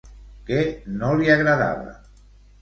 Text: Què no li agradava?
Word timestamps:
Què 0.47 0.61
no 1.01 1.11
li 1.19 1.29
agradava? 1.35 1.93